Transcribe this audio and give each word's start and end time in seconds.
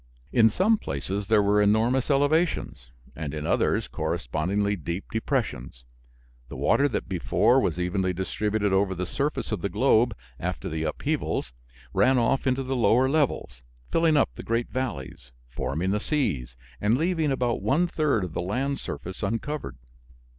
In 0.31 0.49
some 0.49 0.79
places 0.79 1.27
there 1.27 1.43
were 1.43 1.61
enormous 1.61 2.09
elevations, 2.09 2.89
and 3.15 3.35
in 3.35 3.45
others 3.45 3.87
correspondingly 3.87 4.75
deep 4.75 5.05
depressions. 5.11 5.85
The 6.49 6.55
water 6.55 6.87
that 6.87 7.07
before 7.07 7.59
was 7.59 7.79
evenly 7.79 8.11
distributed 8.11 8.73
over 8.73 8.95
the 8.95 9.05
surface 9.05 9.51
of 9.51 9.61
the 9.61 9.69
globe, 9.69 10.15
after 10.39 10.67
the 10.69 10.85
upheavals 10.85 11.53
ran 11.93 12.17
off 12.17 12.47
into 12.47 12.63
the 12.63 12.75
lower 12.75 13.07
levels, 13.11 13.61
filling 13.91 14.17
up 14.17 14.31
the 14.33 14.41
great 14.41 14.69
valleys, 14.71 15.31
forming 15.47 15.91
the 15.91 15.99
seas, 15.99 16.55
and 16.81 16.97
leaving 16.97 17.31
about 17.31 17.61
one 17.61 17.85
third 17.85 18.23
of 18.23 18.33
the 18.33 18.41
land 18.41 18.79
surface 18.79 19.21
uncovered. 19.21 19.77